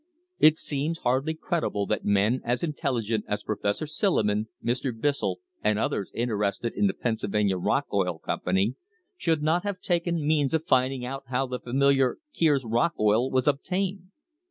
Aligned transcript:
It 0.39 0.57
seems 0.57 0.97
hardly 0.97 1.35
credible 1.35 1.85
that 1.85 2.03
men 2.03 2.41
as 2.43 2.63
intelligent 2.63 3.23
as 3.27 3.43
Professor 3.43 3.85
Silliman, 3.85 4.47
Mr. 4.65 4.99
Bissell, 4.99 5.39
and 5.63 5.77
others 5.77 6.09
interested 6.15 6.73
in 6.73 6.87
the 6.87 6.95
Pennsylvania 6.95 7.57
Rock 7.57 7.85
Oil 7.93 8.17
Company, 8.17 8.73
should 9.15 9.43
not 9.43 9.61
have 9.61 9.79
taken 9.79 10.27
means 10.27 10.55
of 10.55 10.63
finding 10.65 11.05
out 11.05 11.25
how 11.27 11.45
the 11.45 11.59
familiar 11.59 12.17
"Kier's 12.33 12.65
Rock 12.65 12.95
Oil" 12.99 13.29
was 13.29 13.47
obtained. 13.47 14.09